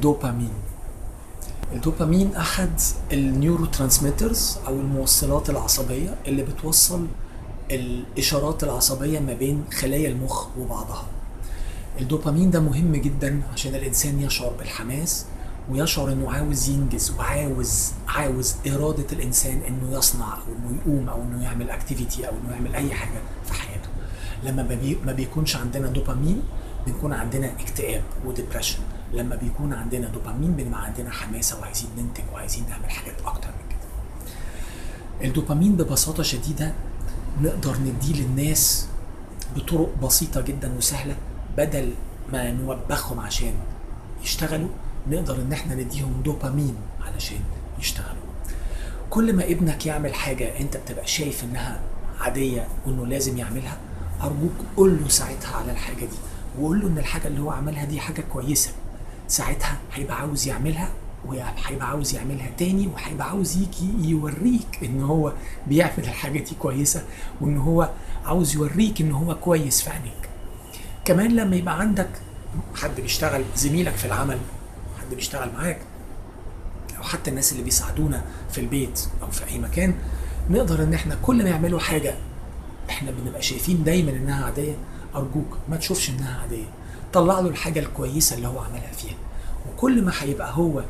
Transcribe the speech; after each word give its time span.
الدوبامين. 0.00 0.52
الدوبامين 1.72 2.34
أحد 2.34 2.80
ال 3.12 3.64
neurotransmitters 3.66 4.58
أو 4.66 4.72
الموصلات 4.80 5.50
العصبية 5.50 6.14
اللي 6.26 6.42
بتوصل 6.42 7.06
الإشارات 7.70 8.64
العصبية 8.64 9.18
ما 9.20 9.32
بين 9.32 9.64
خلايا 9.72 10.08
المخ 10.08 10.46
وبعضها. 10.58 11.06
الدوبامين 12.00 12.50
ده 12.50 12.60
مهم 12.60 12.96
جدا 12.96 13.42
عشان 13.52 13.74
الإنسان 13.74 14.20
يشعر 14.20 14.52
بالحماس 14.58 15.26
ويشعر 15.70 16.12
إنه 16.12 16.32
عاوز 16.32 16.68
ينجز 16.68 17.10
وعاوز 17.18 17.92
عاوز 18.08 18.54
إرادة 18.66 19.06
الإنسان 19.12 19.60
إنه 19.68 19.98
يصنع 19.98 20.34
أو 20.34 20.40
إنه 20.58 20.80
يقوم 20.80 21.08
أو 21.08 21.22
إنه 21.22 21.44
يعمل 21.44 21.70
activity 21.70 22.28
أو 22.28 22.32
إنه 22.32 22.52
يعمل 22.54 22.74
أي 22.74 22.94
حاجة 22.94 23.20
في 23.46 23.52
حياته. 23.52 23.88
لما 24.44 24.96
ما 25.06 25.12
بيكونش 25.12 25.56
عندنا 25.56 25.88
دوبامين 25.88 26.42
بنكون 26.86 27.12
عندنا 27.12 27.52
اكتئاب 27.60 28.02
وديبريشن. 28.24 28.78
لما 29.12 29.36
بيكون 29.36 29.72
عندنا 29.72 30.08
دوبامين 30.08 30.52
بنبقى 30.52 30.84
عندنا 30.84 31.10
حماسة 31.10 31.60
وعايزين 31.60 31.90
ننتج 31.98 32.24
وعايزين 32.32 32.64
نعمل 32.68 32.90
حاجات 32.90 33.14
أكتر 33.26 33.48
من 33.48 33.68
كده. 33.70 33.78
الدوبامين 35.28 35.76
ببساطة 35.76 36.22
شديدة 36.22 36.72
نقدر 37.42 37.76
نديه 37.76 38.22
للناس 38.22 38.86
بطرق 39.56 39.90
بسيطة 40.02 40.40
جدا 40.40 40.74
وسهلة 40.78 41.16
بدل 41.56 41.92
ما 42.32 42.50
نوبخهم 42.50 43.20
عشان 43.20 43.54
يشتغلوا 44.22 44.68
نقدر 45.10 45.34
إن 45.34 45.52
إحنا 45.52 45.74
نديهم 45.74 46.22
دوبامين 46.24 46.76
علشان 47.00 47.40
يشتغلوا. 47.78 48.30
كل 49.10 49.32
ما 49.32 49.44
ابنك 49.44 49.86
يعمل 49.86 50.14
حاجة 50.14 50.60
أنت 50.60 50.76
بتبقى 50.76 51.06
شايف 51.06 51.44
إنها 51.44 51.80
عادية 52.20 52.68
وإنه 52.86 53.06
لازم 53.06 53.38
يعملها 53.38 53.76
أرجوك 54.22 54.52
قول 54.76 54.98
له 55.02 55.08
ساعتها 55.08 55.56
على 55.56 55.72
الحاجة 55.72 56.04
دي. 56.04 56.16
وقول 56.60 56.80
له 56.80 56.86
إن 56.86 56.98
الحاجة 56.98 57.26
اللي 57.26 57.40
هو 57.40 57.50
عملها 57.50 57.84
دي 57.84 58.00
حاجة 58.00 58.20
كويسة 58.32 58.70
ساعتها 59.28 59.78
هيبقى 59.94 60.16
عاوز 60.16 60.46
يعملها 60.48 60.88
وهيبقى 61.26 61.88
عاوز 61.88 62.14
يعملها 62.14 62.50
تاني 62.58 62.86
وهيبقى 62.86 63.28
عاوز 63.28 63.56
يجي 63.56 64.08
يوريك 64.10 64.78
إن 64.82 65.02
هو 65.02 65.32
بيعمل 65.66 65.98
الحاجة 65.98 66.38
دي 66.38 66.54
كويسة 66.58 67.04
وإن 67.40 67.58
هو 67.58 67.90
عاوز 68.24 68.54
يوريك 68.54 69.00
إن 69.00 69.12
هو 69.12 69.34
كويس 69.34 69.82
في 69.82 69.90
عينيك. 69.90 70.28
كمان 71.04 71.36
لما 71.36 71.56
يبقى 71.56 71.80
عندك 71.80 72.08
حد 72.74 73.00
بيشتغل 73.00 73.44
زميلك 73.56 73.92
في 73.94 74.04
العمل 74.04 74.38
حد 75.00 75.14
بيشتغل 75.14 75.52
معاك 75.52 75.78
أو 76.98 77.02
حتى 77.02 77.30
الناس 77.30 77.52
اللي 77.52 77.62
بيساعدونا 77.64 78.22
في 78.50 78.60
البيت 78.60 79.00
أو 79.22 79.30
في 79.30 79.48
أي 79.48 79.58
مكان 79.58 79.94
نقدر 80.50 80.82
إن 80.82 80.94
إحنا 80.94 81.16
كل 81.22 81.42
ما 81.42 81.48
يعملوا 81.50 81.80
حاجة 81.80 82.14
إحنا 82.90 83.10
بنبقى 83.10 83.42
شايفين 83.42 83.84
دايما 83.84 84.10
إنها 84.10 84.44
عادية. 84.44 84.74
أرجوك 85.14 85.56
ما 85.68 85.76
تشوفش 85.76 86.10
إنها 86.10 86.40
عادية. 86.40 86.64
طلع 87.12 87.40
له 87.40 87.48
الحاجة 87.48 87.80
الكويسة 87.80 88.36
اللي 88.36 88.48
هو 88.48 88.58
عملها 88.58 88.92
فيها. 88.92 89.14
وكل 89.72 90.02
ما 90.04 90.12
هيبقى 90.20 90.52
هو 90.54 90.82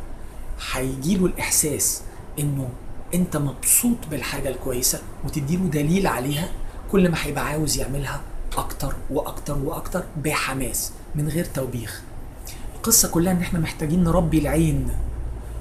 هيجي 0.73 1.17
له 1.17 1.27
الإحساس 1.27 2.03
إنه 2.39 2.69
أنت 3.15 3.37
مبسوط 3.37 3.97
بالحاجة 4.11 4.49
الكويسة 4.49 5.01
وتديله 5.25 5.65
دليل 5.65 6.07
عليها 6.07 6.49
كل 6.93 7.11
ما 7.11 7.17
هيبقى 7.23 7.47
عاوز 7.47 7.79
يعملها 7.79 8.21
أكتر 8.57 8.95
وأكتر 9.11 9.59
وأكتر 9.59 10.05
بحماس 10.25 10.93
من 11.15 11.29
غير 11.29 11.45
توبيخ. 11.45 12.03
القصة 12.77 13.09
كلها 13.09 13.33
إن 13.33 13.41
إحنا 13.41 13.59
محتاجين 13.59 14.05
نربي 14.05 14.39
العين 14.39 14.89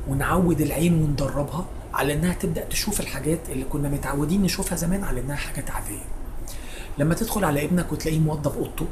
ونعود 0.07 0.61
العين 0.61 0.93
وندربها 1.03 1.65
على 1.93 2.13
إنها 2.13 2.33
تبدأ 2.33 2.63
تشوف 2.65 2.99
الحاجات 2.99 3.39
اللي 3.49 3.63
كنا 3.65 3.89
متعودين 3.89 4.41
نشوفها 4.41 4.75
زمان 4.75 5.03
على 5.03 5.19
إنها 5.21 5.35
حاجات 5.35 5.71
عادية. 5.71 6.02
لما 6.97 7.15
تدخل 7.15 7.43
على 7.43 7.65
ابنك 7.65 7.91
وتلاقيه 7.91 8.19
موظف 8.19 8.58
أوضته 8.58 8.86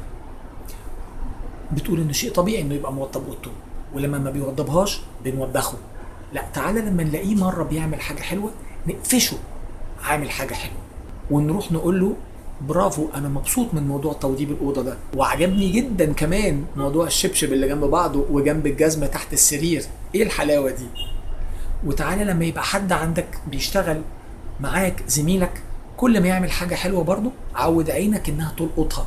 بتقول 1.72 2.00
ان 2.00 2.12
شيء 2.12 2.32
طبيعي 2.32 2.62
إنه 2.62 2.74
يبقى 2.74 2.92
موظف 2.92 3.16
أوضته 3.16 3.50
ولما 3.94 4.18
ما 4.18 4.30
بيوضبهاش 4.30 5.00
بنوبخه. 5.24 5.78
لا 6.32 6.44
تعالى 6.54 6.80
لما 6.80 7.02
نلاقيه 7.02 7.34
مرة 7.34 7.62
بيعمل 7.62 8.00
حاجة 8.00 8.20
حلوة 8.20 8.50
نقفشه 8.86 9.36
عامل 10.04 10.30
حاجة 10.30 10.54
حلوة 10.54 10.76
ونروح 11.30 11.72
نقول 11.72 12.00
له 12.00 12.16
برافو 12.60 13.06
أنا 13.14 13.28
مبسوط 13.28 13.74
من 13.74 13.82
موضوع 13.88 14.12
توضيب 14.12 14.50
الأوضة 14.50 14.82
ده. 14.82 14.96
وعجبني 15.16 15.70
جدا 15.70 16.12
كمان 16.12 16.64
موضوع 16.76 17.06
الشبشب 17.06 17.52
اللي 17.52 17.68
جنب 17.68 17.84
بعضه 17.84 18.24
وجنب 18.30 18.66
الجزمة 18.66 19.06
تحت 19.06 19.32
السرير. 19.32 19.84
إيه 20.14 20.22
الحلاوة 20.22 20.70
دي؟ 20.70 20.86
وتعالى 21.86 22.24
لما 22.24 22.44
يبقى 22.44 22.64
حد 22.64 22.92
عندك 22.92 23.38
بيشتغل 23.50 24.02
معاك 24.60 25.02
زميلك 25.08 25.62
كل 25.98 26.20
ما 26.20 26.28
يعمل 26.28 26.50
حاجة 26.50 26.74
حلوة 26.74 27.04
برضه 27.04 27.30
عود 27.54 27.90
عينك 27.90 28.28
إنها 28.28 28.52
تلقطها 28.56 29.06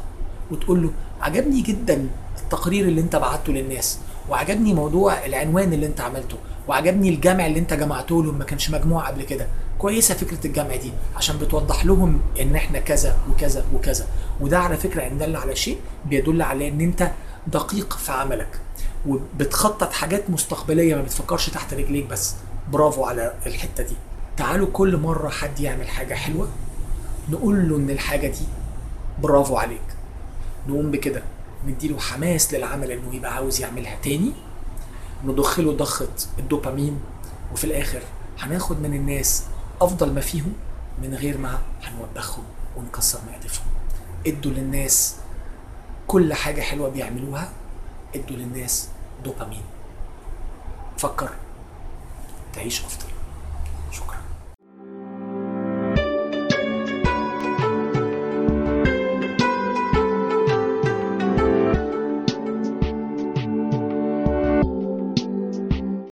وتقول 0.52 0.84
له 0.84 0.91
عجبني 1.22 1.62
جدا 1.62 2.07
التقرير 2.44 2.88
اللي 2.88 3.02
أنت 3.02 3.16
بعته 3.16 3.53
للناس 3.53 4.00
وعجبني 4.29 4.74
موضوع 4.74 5.25
العنوان 5.25 5.74
اللي 5.74 5.85
أنت 5.85 6.02
عملته 6.02 6.38
وعجبني 6.68 7.09
الجمع 7.09 7.46
اللي 7.46 7.59
أنت 7.59 7.74
جمعته 7.74 8.24
لهم 8.24 8.38
ما 8.38 8.46
كانش 8.46 8.69
مجموع 8.69 9.07
قبل 9.07 9.24
كده. 9.24 9.47
كويسة 9.79 10.13
فكرة 10.16 10.47
الجمع 10.47 10.75
دي 10.75 10.91
عشان 11.18 11.38
بتوضح 11.38 11.85
لهم 11.85 12.19
إن 12.41 12.56
إحنا 12.56 12.79
كذا 12.79 13.18
وكذا 13.31 13.66
وكذا. 13.75 14.06
وده 14.41 14.59
على 14.59 14.78
فكرة 14.78 15.08
ان 15.08 15.18
دل 15.18 15.35
على 15.35 15.56
شيء 15.56 15.78
بيدل 16.06 16.41
على 16.41 16.68
إن 16.68 16.81
أنت 16.81 17.12
دقيق 17.47 17.97
في 17.97 18.12
عملك 18.12 18.59
وبتخطط 19.08 19.94
حاجات 19.94 20.29
مستقبلية 20.29 20.96
ما 20.96 21.02
بتفكرش 21.02 21.50
تحت 21.50 21.73
رجليك 21.73 22.06
بس. 22.06 22.35
برافو 22.72 23.06
على 23.06 23.34
الحتة 23.46 23.84
دي. 23.84 23.96
تعالوا 24.38 24.68
كل 24.73 24.97
مرة 24.97 25.29
حد 25.29 25.59
يعمل 25.59 25.88
حاجة 25.88 26.13
حلوة 26.13 26.47
نقول 27.31 27.69
له 27.69 27.75
إن 27.75 27.89
الحاجة 27.89 28.27
دي 28.27 28.45
برافو 29.21 29.57
عليك. 29.57 29.81
نقوم 30.67 30.91
بكده 30.91 31.23
نديله 31.67 31.99
حماس 31.99 32.53
للعمل 32.53 32.91
انه 32.91 33.15
يبقى 33.15 33.33
عاوز 33.33 33.61
يعملها 33.61 33.95
تاني. 34.03 34.31
نضخ 35.25 35.59
له 35.59 35.73
ضخة 35.73 36.07
الدوبامين 36.39 36.99
وفي 37.53 37.63
الآخر 37.63 38.01
هناخد 38.39 38.81
من 38.81 38.93
الناس 38.93 39.43
أفضل 39.81 40.13
ما 40.13 40.21
فيهم 40.21 40.53
من 41.01 41.13
غير 41.13 41.37
ما 41.37 41.59
هنوبخهم 41.83 42.43
ونكسر 42.77 43.19
معدتهم. 43.31 43.65
ادوا 44.27 44.51
للناس 44.51 45.15
كل 46.07 46.33
حاجة 46.33 46.61
حلوة 46.61 46.89
بيعملوها 46.89 47.49
ادوا 48.15 48.35
للناس 48.37 48.89
دوبامين. 49.23 49.63
فكر 50.97 51.29
تعيش 52.53 52.85
أفضل. 52.85 53.10